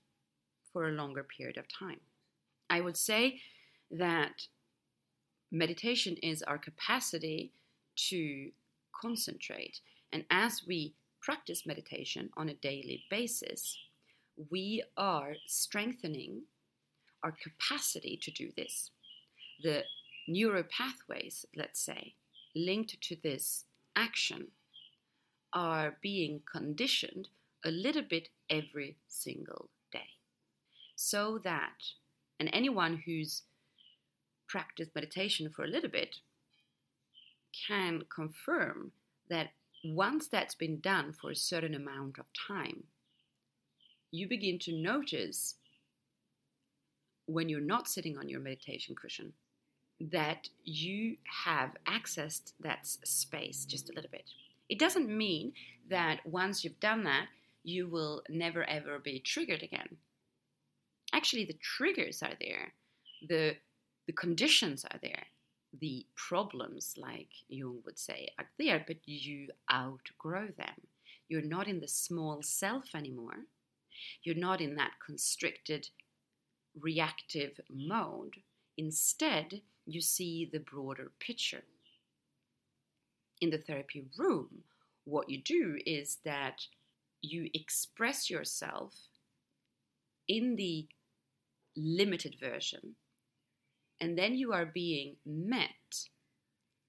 for 0.73 0.89
a 0.89 0.93
longer 0.93 1.25
period 1.25 1.57
of 1.57 1.65
time. 1.69 2.01
I 2.69 2.81
would 2.81 2.97
say 2.97 3.41
that 3.91 4.47
meditation 5.51 6.17
is 6.23 6.43
our 6.43 6.59
capacity 6.59 7.53
to 8.09 8.51
concentrate. 8.93 9.81
And 10.13 10.25
as 10.31 10.63
we 10.67 10.95
practice 11.21 11.67
meditation 11.67 12.31
on 12.37 12.49
a 12.49 12.55
daily 12.55 13.05
basis, 13.11 13.79
we 14.51 14.83
are 14.97 15.35
strengthening 15.47 16.43
our 17.27 17.33
capacity 17.33 18.17
to 18.23 18.31
do 18.31 18.51
this. 18.57 18.91
The 19.63 19.83
neuropathways, 20.29 21.45
let's 21.57 21.81
say, 21.81 22.15
linked 22.55 23.01
to 23.03 23.17
this 23.21 23.65
action 23.97 24.49
are 25.53 25.97
being 26.01 26.43
conditioned 26.51 27.29
a 27.65 27.71
little 27.71 28.03
bit 28.03 28.29
every 28.49 28.97
single 29.09 29.69
day. 29.91 30.11
So 30.95 31.41
that, 31.43 31.83
and 32.39 32.49
anyone 32.53 33.03
who's 33.05 33.43
practiced 34.49 34.95
meditation 34.95 35.51
for 35.51 35.65
a 35.65 35.69
little 35.69 35.91
bit 35.91 36.17
can 37.67 38.05
confirm 38.15 38.93
that 39.29 39.49
once 39.85 40.29
that's 40.29 40.55
been 40.55 40.79
done 40.79 41.13
for 41.13 41.31
a 41.33 41.37
certain 41.37 41.75
amount 41.75 42.19
of 42.19 42.27
time, 42.47 42.85
you 44.13 44.29
begin 44.29 44.61
to 44.61 44.73
notice 44.73 45.57
when 47.27 47.49
you're 47.49 47.61
not 47.61 47.89
sitting 47.89 48.17
on 48.19 48.29
your 48.29 48.41
meditation 48.41 48.95
cushion 48.95 49.33
that 50.01 50.49
you 50.65 51.17
have 51.45 51.71
accessed 51.89 52.53
that 52.61 52.87
space 52.87 53.65
just 53.65 53.91
a 53.91 53.93
little 53.95 54.11
bit. 54.11 54.25
It 54.69 54.79
doesn't 54.79 55.09
mean 55.09 55.53
that 55.89 56.21
once 56.27 56.65
you've 56.65 56.81
done 56.81 57.05
that, 57.05 57.27
you 57.63 57.89
will 57.89 58.23
never 58.29 58.65
ever 58.65 58.99
be 58.99 59.21
triggered 59.21 59.63
again. 59.63 59.97
Actually, 61.13 61.45
the 61.45 61.59
triggers 61.63 62.23
are 62.23 62.35
there, 62.41 62.75
the, 63.27 63.57
the 64.07 64.13
conditions 64.13 64.85
are 64.85 64.99
there, 65.03 65.25
the 65.81 66.05
problems, 66.15 66.95
like 66.97 67.29
Jung 67.49 67.81
would 67.85 67.99
say, 67.99 68.29
are 68.39 68.47
there, 68.59 68.85
but 68.87 68.97
you 69.05 69.49
outgrow 69.73 70.49
them. 70.49 70.75
You're 71.29 71.43
not 71.43 71.69
in 71.69 71.81
the 71.81 71.89
small 71.89 72.43
self 72.43 72.95
anymore. 72.95 73.47
You're 74.23 74.35
not 74.37 74.61
in 74.61 74.77
that 74.77 74.93
constricted, 75.05 75.89
reactive 76.81 77.61
mode. 77.71 78.37
Instead, 78.77 79.63
you 79.87 80.01
see 80.01 80.49
the 80.51 80.61
broader 80.61 81.13
picture. 81.21 81.65
In 83.41 83.51
the 83.51 83.59
therapy 83.59 84.05
room, 84.19 84.49
what 85.05 85.31
you 85.31 85.43
do 85.43 85.79
is 85.87 86.19
that 86.25 86.67
you 87.23 87.49
express 87.55 88.29
yourself 88.29 88.95
in 90.29 90.57
the 90.57 90.87
limited 91.77 92.37
version, 92.41 92.97
and 94.01 94.19
then 94.19 94.35
you 94.35 94.53
are 94.53 94.67
being 94.67 95.17
met 95.25 95.69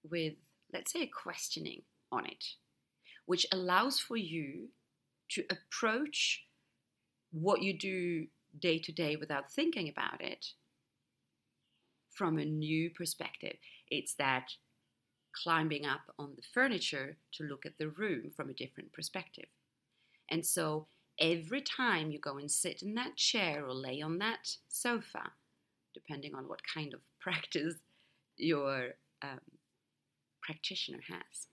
with, 0.10 0.34
let's 0.74 0.92
say, 0.92 1.04
a 1.04 1.08
questioning 1.08 1.82
on 2.12 2.26
it, 2.26 2.44
which 3.26 3.46
allows 3.52 4.00
for 4.00 4.18
you 4.18 4.70
to 5.30 5.44
approach 5.50 6.46
what 7.32 7.62
you 7.62 7.78
do 7.78 8.28
day 8.60 8.80
to 8.80 8.92
day 8.92 9.16
without 9.16 9.52
thinking 9.52 9.90
about 9.90 10.22
it 10.22 10.48
from 12.12 12.38
a 12.38 12.46
new 12.46 12.90
perspective. 12.90 13.58
It's 13.90 14.16
that 14.16 14.52
climbing 15.44 15.86
up 15.86 16.02
on 16.18 16.34
the 16.36 16.42
furniture 16.54 17.18
to 17.34 17.44
look 17.44 17.66
at 17.66 17.78
the 17.78 17.90
room 17.90 18.32
from 18.36 18.50
a 18.50 18.54
different 18.54 18.92
perspective. 18.92 19.46
And 20.30 20.46
so 20.46 20.88
every 21.20 21.62
time 21.62 22.12
you 22.12 22.20
go 22.20 22.38
and 22.38 22.52
sit 22.52 22.82
in 22.82 22.96
that 22.96 23.16
chair 23.16 23.66
or 23.66 23.74
lay 23.74 24.02
on 24.02 24.18
that 24.18 24.58
sofa, 24.68 25.32
depending 25.94 26.36
on 26.36 26.48
what 26.48 26.62
kind 26.74 26.94
of 26.94 27.02
practice 27.22 27.76
your 28.36 28.90
um, 29.22 29.40
practitioner 30.42 31.02
has, 31.08 31.48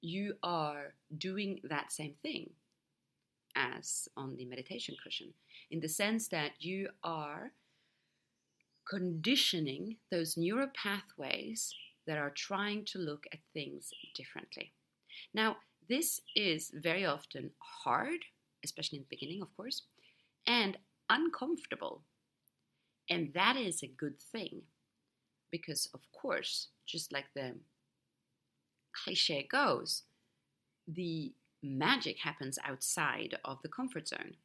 you 0.00 0.34
are 0.42 0.94
doing 1.16 1.60
that 1.64 1.92
same 1.92 2.14
thing 2.22 2.50
as 3.58 4.08
on 4.16 4.36
the 4.36 4.44
meditation 4.44 4.94
cushion, 5.02 5.32
in 5.70 5.80
the 5.80 5.88
sense 5.88 6.28
that 6.28 6.52
you 6.60 6.88
are 7.02 7.52
conditioning 8.88 9.96
those 10.10 10.36
neural 10.36 10.68
pathways 10.74 11.74
that 12.06 12.16
are 12.16 12.30
trying 12.30 12.84
to 12.86 12.98
look 12.98 13.26
at 13.32 13.40
things 13.52 13.90
differently. 14.14 14.72
Now, 15.34 15.56
this 15.88 16.20
is 16.34 16.70
very 16.74 17.04
often 17.04 17.50
hard, 17.58 18.20
especially 18.64 18.98
in 18.98 19.04
the 19.04 19.16
beginning, 19.16 19.42
of 19.42 19.54
course, 19.56 19.82
and 20.46 20.78
uncomfortable. 21.10 22.02
And 23.10 23.32
that 23.34 23.56
is 23.56 23.82
a 23.82 23.86
good 23.88 24.18
thing 24.20 24.62
because, 25.50 25.88
of 25.94 26.00
course, 26.12 26.68
just 26.86 27.12
like 27.12 27.26
the 27.34 27.54
cliche 29.04 29.46
goes, 29.50 30.02
the 30.86 31.32
magic 31.62 32.18
happens 32.20 32.58
outside 32.64 33.38
of 33.44 33.62
the 33.62 33.68
comfort 33.68 34.08
zone. 34.08 34.36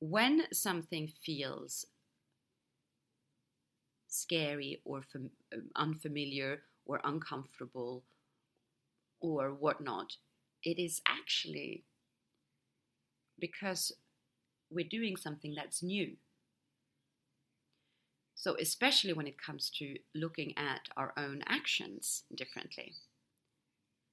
When 0.00 0.52
something 0.52 1.08
feels 1.08 1.86
scary 4.08 4.82
or 4.84 5.00
fam- 5.02 5.30
unfamiliar 5.74 6.62
or 6.84 7.00
uncomfortable 7.04 8.04
or 9.20 9.54
whatnot, 9.54 10.16
it 10.62 10.78
is 10.78 11.00
actually 11.06 11.84
because 13.38 13.92
we're 14.70 14.88
doing 14.88 15.16
something 15.16 15.54
that's 15.54 15.82
new. 15.82 16.16
So, 18.34 18.56
especially 18.58 19.12
when 19.12 19.28
it 19.28 19.38
comes 19.38 19.70
to 19.78 19.98
looking 20.14 20.56
at 20.58 20.88
our 20.96 21.12
own 21.16 21.42
actions 21.46 22.24
differently. 22.34 22.96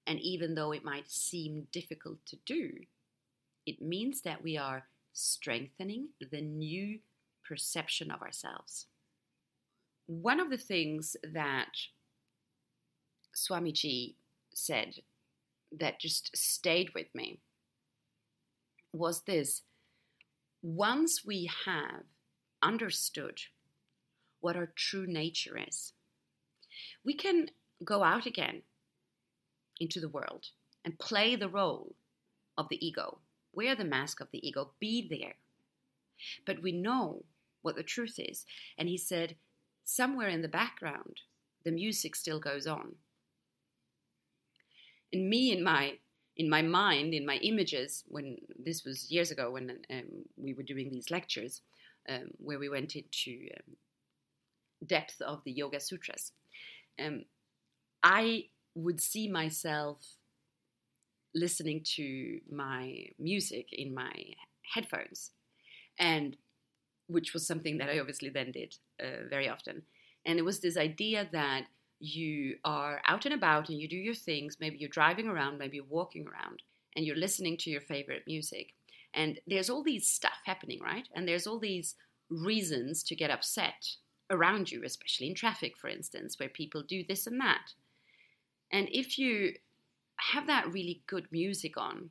And 0.08 0.22
even 0.22 0.56
though 0.56 0.72
it 0.72 0.86
might 0.86 1.12
seem 1.12 1.68
difficult 1.72 2.26
to 2.28 2.38
do, 2.46 2.72
it 3.66 3.82
means 3.82 4.22
that 4.22 4.42
we 4.42 4.58
are 4.58 4.88
strengthening 5.12 6.08
the 6.32 6.42
new 6.42 7.00
perception 7.46 8.10
of 8.10 8.22
ourselves. 8.22 8.86
One 10.06 10.40
of 10.40 10.50
the 10.50 10.58
things 10.58 11.18
that 11.22 11.72
Swamiji 13.36 14.16
said 14.54 15.02
that 15.78 16.00
just 16.00 16.36
stayed 16.36 16.94
with 16.96 17.14
me 17.14 17.42
was 18.94 19.22
this 19.24 19.64
once 20.62 21.26
we 21.26 21.50
have 21.66 22.04
understood 22.64 23.42
what 24.40 24.56
our 24.56 24.72
true 24.76 25.06
nature 25.06 25.58
is, 25.68 25.92
we 27.04 27.14
can 27.14 27.50
go 27.84 28.04
out 28.04 28.26
again 28.26 28.62
into 29.80 30.00
the 30.00 30.10
world 30.10 30.48
and 30.84 31.00
play 31.00 31.36
the 31.36 31.50
role 31.50 31.96
of 32.58 32.70
the 32.70 32.86
ego, 32.86 33.20
wear 33.54 33.76
the 33.76 33.86
mask 33.86 34.20
of 34.20 34.30
the 34.32 34.46
ego, 34.48 34.72
be 34.80 35.08
there. 35.08 35.36
But 36.46 36.62
we 36.62 36.72
know 36.72 37.24
what 37.62 37.76
the 37.76 37.84
truth 37.84 38.16
is. 38.18 38.46
And 38.78 38.90
he 38.90 38.98
said, 38.98 39.36
somewhere 39.84 40.30
in 40.30 40.42
the 40.42 40.48
background, 40.48 41.22
the 41.64 41.72
music 41.72 42.16
still 42.16 42.40
goes 42.40 42.68
on. 42.68 42.96
And 45.12 45.30
me 45.30 45.52
in 45.52 45.64
my 45.64 45.94
in 46.36 46.50
my 46.52 46.62
mind, 46.62 47.16
in 47.16 47.26
my 47.26 47.38
images, 47.38 48.04
when 48.08 48.38
this 48.64 48.84
was 48.86 49.10
years 49.10 49.32
ago 49.32 49.50
when 49.50 49.80
um, 49.90 50.04
we 50.38 50.54
were 50.54 50.62
doing 50.62 50.92
these 50.92 51.10
lectures, 51.10 51.62
um, 52.08 52.28
where 52.38 52.60
we 52.60 52.70
went 52.70 52.96
into 52.96 53.48
um, 53.58 53.76
depth 54.86 55.20
of 55.20 55.44
the 55.44 55.52
Yoga 55.52 55.80
Sutras, 55.80 56.32
um, 57.04 57.24
I 58.04 58.50
would 58.78 59.02
see 59.02 59.28
myself 59.28 59.98
listening 61.34 61.82
to 61.96 62.40
my 62.52 63.08
music 63.20 63.68
in 63.72 63.94
my 63.94 64.14
headphones, 64.74 65.32
and 66.00 66.38
which 67.08 67.34
was 67.34 67.48
something 67.48 67.80
that 67.80 67.90
I 67.90 68.00
obviously 68.00 68.30
then 68.30 68.52
did 68.52 68.76
uh, 69.02 69.28
very 69.30 69.50
often. 69.50 69.82
And 70.26 70.38
it 70.38 70.46
was 70.46 70.60
this 70.60 70.78
idea 70.78 71.28
that 71.32 71.64
you 72.00 72.58
are 72.64 73.02
out 73.08 73.26
and 73.26 73.34
about 73.34 73.70
and 73.70 73.80
you 73.80 73.88
do 73.88 73.96
your 73.96 74.14
things. 74.14 74.58
Maybe 74.60 74.78
you're 74.78 74.90
driving 74.90 75.28
around, 75.28 75.58
maybe 75.58 75.78
you're 75.78 75.86
walking 75.90 76.28
around, 76.28 76.62
and 76.96 77.06
you're 77.06 77.16
listening 77.16 77.58
to 77.58 77.70
your 77.70 77.82
favorite 77.82 78.24
music. 78.28 78.74
And 79.14 79.40
there's 79.48 79.70
all 79.70 79.84
these 79.84 80.08
stuff 80.08 80.40
happening, 80.46 80.80
right? 80.84 81.08
And 81.16 81.28
there's 81.28 81.48
all 81.48 81.60
these 81.60 81.96
reasons 82.30 83.04
to 83.04 83.16
get 83.16 83.32
upset 83.32 83.96
around 84.30 84.72
you, 84.72 84.84
especially 84.84 85.28
in 85.28 85.36
traffic, 85.36 85.78
for 85.78 85.88
instance, 85.88 86.38
where 86.38 86.50
people 86.50 86.84
do 86.84 87.04
this 87.08 87.26
and 87.26 87.40
that. 87.40 87.74
And 88.72 88.88
if 88.92 89.18
you 89.18 89.54
have 90.18 90.48
that 90.48 90.72
really 90.72 91.04
good 91.08 91.28
music 91.32 91.78
on. 91.78 92.10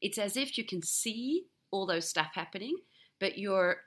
It's 0.00 0.18
as 0.18 0.36
if 0.36 0.56
you 0.56 0.64
can 0.64 0.82
see 0.82 1.46
all 1.70 1.86
those 1.86 2.08
stuff 2.08 2.30
happening, 2.34 2.76
but 3.18 3.38
you're 3.38 3.78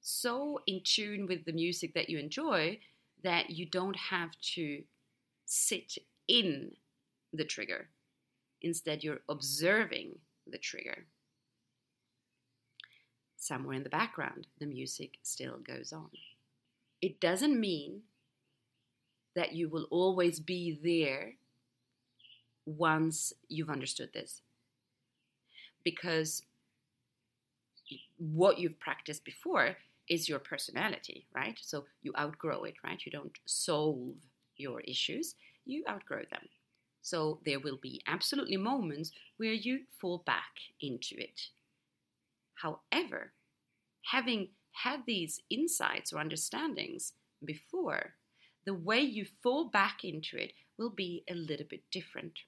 so 0.00 0.60
in 0.66 0.82
tune 0.84 1.26
with 1.26 1.44
the 1.44 1.52
music 1.52 1.94
that 1.94 2.10
you 2.10 2.18
enjoy 2.18 2.78
that 3.22 3.50
you 3.50 3.66
don't 3.66 3.96
have 3.96 4.32
to 4.54 4.82
sit 5.46 5.96
in 6.28 6.72
the 7.32 7.44
trigger. 7.44 7.88
Instead, 8.60 9.02
you're 9.02 9.20
observing 9.28 10.18
the 10.46 10.58
trigger. 10.58 11.06
Somewhere 13.36 13.76
in 13.76 13.82
the 13.82 13.88
background, 13.88 14.46
the 14.58 14.66
music 14.66 15.18
still 15.22 15.58
goes 15.58 15.92
on. 15.92 16.10
It 17.00 17.20
doesn't 17.20 17.58
mean 17.58 18.02
that 19.34 19.52
you 19.52 19.68
will 19.68 19.86
always 19.90 20.40
be 20.40 20.78
there 20.82 21.34
once 22.66 23.32
you've 23.48 23.70
understood 23.70 24.10
this. 24.12 24.42
Because 25.84 26.42
what 28.16 28.58
you've 28.58 28.80
practiced 28.80 29.24
before 29.24 29.76
is 30.08 30.28
your 30.28 30.38
personality, 30.38 31.26
right? 31.34 31.58
So 31.60 31.84
you 32.02 32.12
outgrow 32.18 32.64
it, 32.64 32.74
right? 32.84 33.00
You 33.04 33.12
don't 33.12 33.36
solve 33.46 34.16
your 34.56 34.80
issues, 34.80 35.34
you 35.64 35.84
outgrow 35.88 36.22
them. 36.30 36.48
So 37.02 37.40
there 37.44 37.60
will 37.60 37.78
be 37.82 38.02
absolutely 38.06 38.56
moments 38.56 39.12
where 39.36 39.52
you 39.52 39.80
fall 40.00 40.22
back 40.24 40.54
into 40.80 41.16
it. 41.18 41.48
However, 42.54 43.32
having 44.10 44.48
had 44.82 45.00
these 45.06 45.40
insights 45.50 46.12
or 46.12 46.18
understandings 46.18 47.12
before, 47.44 48.14
the 48.66 48.74
way 48.74 49.00
you 49.00 49.26
fall 49.42 49.68
back 49.68 50.04
into 50.04 50.36
it 50.36 50.52
will 50.78 50.90
be 50.90 51.24
a 51.28 51.34
little 51.34 51.66
bit 51.68 51.82
different. 51.90 52.40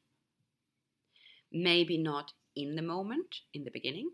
Maybe 1.52 1.98
not 1.98 2.32
in 2.54 2.74
the 2.74 2.82
moment, 2.82 3.36
in 3.52 3.64
the 3.64 3.70
beginning, 3.70 4.10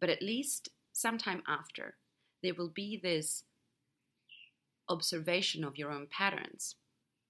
but 0.00 0.10
at 0.10 0.22
least 0.22 0.70
sometime 0.92 1.42
after. 1.46 1.96
There 2.42 2.54
will 2.54 2.70
be 2.70 3.00
this 3.02 3.44
observation 4.88 5.64
of 5.64 5.76
your 5.76 5.90
own 5.90 6.06
patterns, 6.10 6.76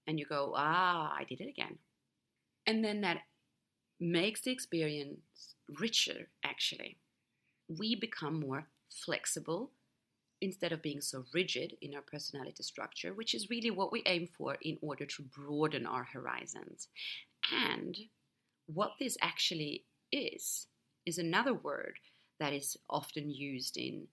and 0.07 0.19
you 0.19 0.25
go, 0.25 0.53
ah, 0.55 1.13
I 1.17 1.23
did 1.23 1.41
it 1.41 1.49
again. 1.49 1.77
And 2.65 2.83
then 2.83 3.01
that 3.01 3.17
makes 3.99 4.41
the 4.41 4.51
experience 4.51 5.55
richer, 5.79 6.29
actually. 6.43 6.97
We 7.67 7.95
become 7.95 8.39
more 8.39 8.67
flexible 8.89 9.71
instead 10.41 10.71
of 10.71 10.81
being 10.81 11.01
so 11.01 11.25
rigid 11.33 11.75
in 11.81 11.93
our 11.93 12.01
personality 12.01 12.63
structure, 12.63 13.13
which 13.13 13.33
is 13.33 13.49
really 13.49 13.71
what 13.71 13.91
we 13.91 14.03
aim 14.05 14.27
for 14.37 14.57
in 14.61 14.77
order 14.81 15.05
to 15.05 15.23
broaden 15.23 15.85
our 15.85 16.05
horizons. 16.05 16.87
And 17.53 17.97
what 18.67 18.91
this 18.99 19.17
actually 19.21 19.85
is, 20.11 20.67
is 21.05 21.17
another 21.17 21.53
word 21.53 21.99
that 22.39 22.53
is 22.53 22.77
often 22.89 23.29
used 23.29 23.77
in 23.77 24.07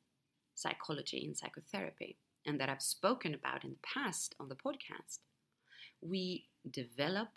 psychology 0.55 1.25
and 1.25 1.37
psychotherapy, 1.37 2.17
and 2.47 2.61
that 2.61 2.69
I've 2.69 2.83
spoken 2.83 3.35
about 3.35 3.65
in 3.65 3.71
the 3.71 3.77
past 3.95 4.35
on 4.41 4.49
the 4.49 4.57
podcast. 4.57 5.19
We 6.01 6.47
develop 6.71 7.29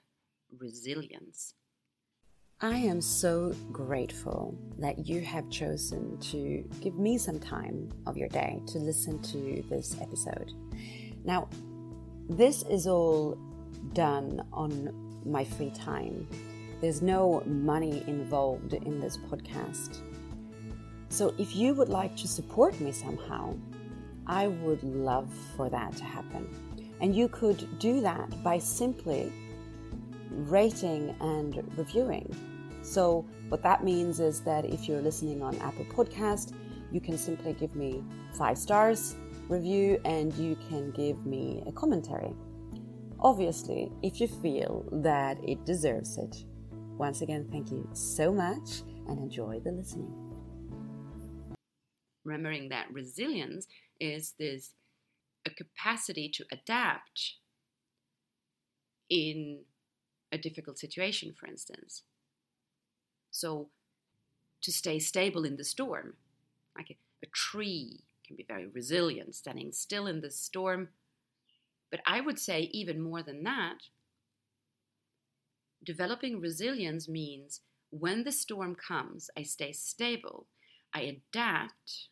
resilience. 0.57 1.53
I 2.61 2.75
am 2.75 2.99
so 2.99 3.55
grateful 3.71 4.53
that 4.79 5.07
you 5.07 5.21
have 5.21 5.49
chosen 5.49 6.17
to 6.17 6.61
give 6.81 6.99
me 6.99 7.17
some 7.17 7.39
time 7.39 7.89
of 8.05 8.17
your 8.17 8.27
day 8.27 8.61
to 8.67 8.79
listen 8.79 9.21
to 9.21 9.63
this 9.69 9.95
episode. 10.01 10.51
Now, 11.23 11.47
this 12.27 12.63
is 12.63 12.85
all 12.85 13.37
done 13.93 14.45
on 14.51 15.21
my 15.25 15.45
free 15.45 15.69
time. 15.69 16.27
There's 16.81 17.01
no 17.01 17.43
money 17.45 18.03
involved 18.07 18.73
in 18.73 18.99
this 18.99 19.15
podcast. 19.15 19.99
So 21.07 21.33
if 21.37 21.55
you 21.55 21.73
would 21.75 21.87
like 21.87 22.17
to 22.17 22.27
support 22.27 22.77
me 22.81 22.91
somehow, 22.91 23.55
I 24.27 24.47
would 24.47 24.83
love 24.83 25.33
for 25.55 25.69
that 25.69 25.95
to 25.95 26.03
happen. 26.03 26.49
And 26.99 27.15
you 27.15 27.29
could 27.29 27.79
do 27.79 28.01
that 28.01 28.43
by 28.43 28.57
simply 28.57 29.31
rating 30.29 31.15
and 31.19 31.63
reviewing. 31.77 32.35
So, 32.81 33.25
what 33.49 33.63
that 33.63 33.83
means 33.83 34.19
is 34.19 34.41
that 34.41 34.65
if 34.65 34.87
you're 34.87 35.01
listening 35.01 35.41
on 35.41 35.57
Apple 35.59 35.85
Podcast, 35.85 36.53
you 36.91 37.01
can 37.01 37.17
simply 37.17 37.53
give 37.53 37.75
me 37.75 38.03
five 38.33 38.57
stars 38.57 39.15
review 39.47 39.99
and 40.05 40.33
you 40.35 40.55
can 40.69 40.91
give 40.91 41.25
me 41.25 41.63
a 41.67 41.71
commentary. 41.71 42.33
Obviously, 43.19 43.91
if 44.01 44.21
you 44.21 44.27
feel 44.27 44.85
that 44.91 45.37
it 45.43 45.65
deserves 45.65 46.17
it. 46.17 46.45
Once 46.97 47.21
again, 47.21 47.47
thank 47.51 47.71
you 47.71 47.87
so 47.93 48.31
much 48.31 48.81
and 49.07 49.19
enjoy 49.19 49.59
the 49.59 49.71
listening. 49.71 50.13
Remembering 52.23 52.69
that 52.69 52.91
resilience 52.93 53.67
is 53.99 54.35
this 54.37 54.73
a 55.45 55.49
capacity 55.49 56.29
to 56.29 56.45
adapt 56.51 57.35
in 59.09 59.63
a 60.31 60.37
difficult 60.37 60.77
situation, 60.77 61.33
for 61.33 61.47
instance. 61.47 62.03
So, 63.31 63.69
to 64.61 64.71
stay 64.71 64.99
stable 64.99 65.45
in 65.45 65.57
the 65.57 65.63
storm, 65.63 66.15
like 66.75 66.89
a, 66.89 66.97
a 67.23 67.27
tree 67.27 68.01
can 68.25 68.35
be 68.35 68.43
very 68.43 68.67
resilient, 68.67 69.35
standing 69.35 69.71
still 69.71 70.07
in 70.07 70.21
the 70.21 70.31
storm. 70.31 70.89
But 71.91 72.01
I 72.05 72.21
would 72.21 72.37
say, 72.37 72.69
even 72.71 73.01
more 73.01 73.23
than 73.23 73.43
that, 73.43 73.77
developing 75.83 76.39
resilience 76.39 77.07
means 77.07 77.61
when 77.89 78.23
the 78.23 78.31
storm 78.31 78.75
comes, 78.75 79.29
I 79.37 79.43
stay 79.43 79.71
stable, 79.71 80.47
I 80.93 81.01
adapt 81.01 82.09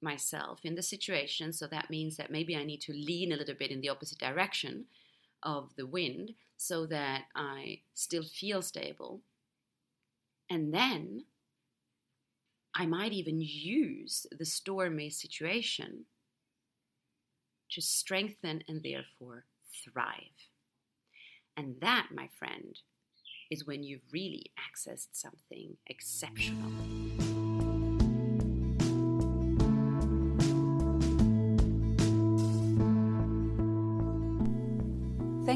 myself 0.00 0.60
in 0.64 0.74
the 0.74 0.82
situation. 0.82 1.52
So 1.52 1.66
that 1.66 1.90
means 1.90 2.16
that 2.16 2.30
maybe 2.30 2.56
I 2.56 2.64
need 2.64 2.80
to 2.82 2.92
lean 2.92 3.32
a 3.32 3.36
little 3.36 3.54
bit 3.54 3.70
in 3.70 3.80
the 3.80 3.88
opposite 3.88 4.18
direction 4.18 4.86
of 5.42 5.74
the 5.76 5.86
wind 5.86 6.32
so 6.56 6.86
that 6.86 7.24
I 7.34 7.80
still 7.94 8.24
feel 8.24 8.62
stable. 8.62 9.20
And 10.50 10.72
then 10.72 11.24
I 12.74 12.86
might 12.86 13.12
even 13.12 13.40
use 13.40 14.26
the 14.36 14.44
stormy 14.44 15.10
situation 15.10 16.04
to 17.70 17.80
strengthen 17.80 18.62
and 18.68 18.82
therefore 18.82 19.44
thrive. 19.84 20.48
And 21.56 21.76
that, 21.80 22.08
my 22.14 22.28
friend, 22.38 22.78
is 23.50 23.66
when 23.66 23.82
you've 23.82 24.12
really 24.12 24.52
accessed 24.58 25.08
something 25.12 25.76
exceptional. 25.86 27.37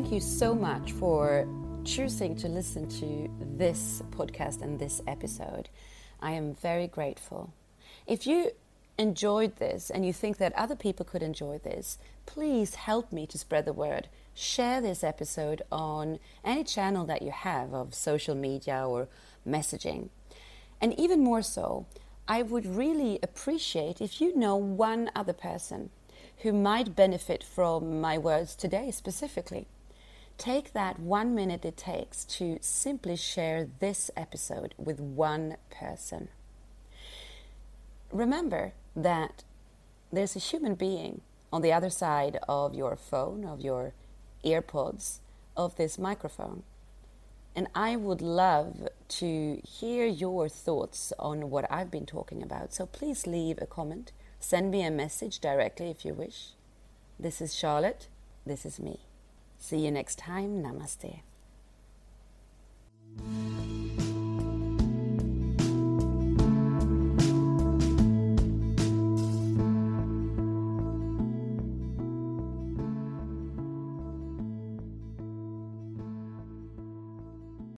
Thank 0.02 0.14
you 0.14 0.20
so 0.20 0.52
much 0.52 0.90
for 0.90 1.46
choosing 1.84 2.34
to 2.38 2.48
listen 2.48 2.88
to 2.88 3.30
this 3.56 4.02
podcast 4.10 4.60
and 4.60 4.76
this 4.76 5.00
episode. 5.06 5.68
I 6.20 6.32
am 6.32 6.56
very 6.56 6.88
grateful. 6.88 7.54
If 8.04 8.26
you 8.26 8.50
enjoyed 8.98 9.56
this 9.56 9.90
and 9.90 10.04
you 10.04 10.12
think 10.12 10.38
that 10.38 10.52
other 10.54 10.74
people 10.74 11.06
could 11.06 11.22
enjoy 11.22 11.58
this, 11.58 11.98
please 12.26 12.74
help 12.74 13.12
me 13.12 13.28
to 13.28 13.38
spread 13.38 13.64
the 13.64 13.72
word. 13.72 14.08
Share 14.34 14.80
this 14.80 15.04
episode 15.04 15.62
on 15.70 16.18
any 16.44 16.64
channel 16.64 17.06
that 17.06 17.22
you 17.22 17.30
have 17.30 17.72
of 17.72 17.94
social 17.94 18.34
media 18.34 18.84
or 18.84 19.06
messaging. 19.48 20.08
And 20.80 20.98
even 20.98 21.22
more 21.22 21.42
so, 21.42 21.86
I 22.26 22.42
would 22.42 22.66
really 22.66 23.20
appreciate 23.22 24.00
if 24.00 24.20
you 24.20 24.36
know 24.36 24.56
one 24.56 25.12
other 25.14 25.32
person 25.32 25.90
who 26.38 26.52
might 26.52 26.96
benefit 26.96 27.44
from 27.44 28.00
my 28.00 28.18
words 28.18 28.56
today 28.56 28.90
specifically. 28.90 29.68
Take 30.38 30.72
that 30.72 30.98
one 30.98 31.34
minute 31.34 31.64
it 31.64 31.76
takes 31.76 32.24
to 32.24 32.58
simply 32.60 33.16
share 33.16 33.68
this 33.78 34.10
episode 34.16 34.74
with 34.76 34.98
one 34.98 35.56
person. 35.70 36.28
Remember 38.10 38.72
that 38.96 39.44
there's 40.12 40.36
a 40.36 40.40
human 40.40 40.74
being 40.74 41.22
on 41.52 41.62
the 41.62 41.72
other 41.72 41.90
side 41.90 42.38
of 42.48 42.74
your 42.74 42.96
phone, 42.96 43.44
of 43.44 43.60
your 43.60 43.94
earpods, 44.44 45.20
of 45.56 45.76
this 45.76 45.98
microphone. 45.98 46.62
And 47.54 47.68
I 47.74 47.96
would 47.96 48.22
love 48.22 48.88
to 49.08 49.60
hear 49.64 50.06
your 50.06 50.48
thoughts 50.48 51.12
on 51.18 51.50
what 51.50 51.70
I've 51.70 51.90
been 51.90 52.06
talking 52.06 52.42
about. 52.42 52.72
So 52.72 52.86
please 52.86 53.26
leave 53.26 53.58
a 53.60 53.66
comment. 53.66 54.12
Send 54.40 54.70
me 54.70 54.82
a 54.82 54.90
message 54.90 55.38
directly 55.38 55.90
if 55.90 56.04
you 56.04 56.14
wish. 56.14 56.52
This 57.18 57.40
is 57.40 57.54
Charlotte. 57.54 58.08
This 58.46 58.64
is 58.64 58.80
me. 58.80 59.00
See 59.62 59.78
you 59.78 59.92
next 59.92 60.18
time. 60.18 60.60
Namaste. 60.60 61.22